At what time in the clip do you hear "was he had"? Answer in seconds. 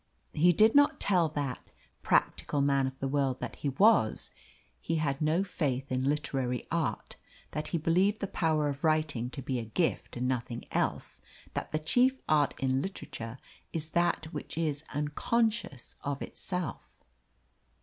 3.69-5.21